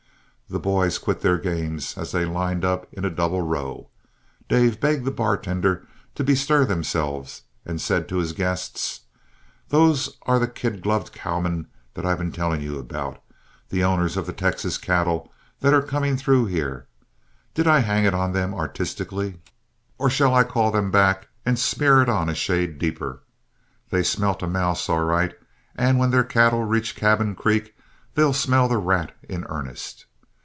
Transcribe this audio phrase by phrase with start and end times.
[0.49, 3.87] The boys quit their games, and as they lined up in a double row,
[4.49, 8.99] Dave begged the bartenders to bestir themselves, and said to his guests:
[9.69, 13.23] "Those are the kid gloved cowmen that I've been telling you about
[13.69, 16.85] the owners of the Texas cattle that are coming through here.
[17.53, 19.39] Did I hang it on them artistically,
[19.97, 23.21] or shall I call them back and smear it on a shade deeper?
[23.89, 25.33] They smelt a mouse all right,
[25.77, 27.73] and when their cattle reach Cabin Creek,
[28.15, 30.07] they'll smell the rat in earnest.